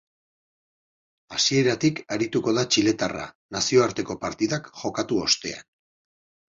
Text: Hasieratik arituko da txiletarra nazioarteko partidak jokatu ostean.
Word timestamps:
Hasieratik 1.37 2.01
arituko 2.17 2.55
da 2.61 2.65
txiletarra 2.73 3.29
nazioarteko 3.59 4.21
partidak 4.27 4.75
jokatu 4.85 5.25
ostean. 5.29 5.67